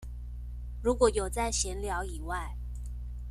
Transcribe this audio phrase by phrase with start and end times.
[0.81, 2.57] 如果有在閒聊以外